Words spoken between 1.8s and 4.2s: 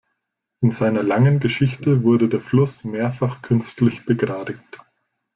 wurde der Fluss mehrfach künstlich